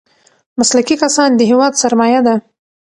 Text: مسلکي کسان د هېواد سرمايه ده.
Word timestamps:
مسلکي 0.59 0.95
کسان 1.03 1.29
د 1.35 1.41
هېواد 1.49 1.73
سرمايه 1.81 2.21
ده. 2.27 2.35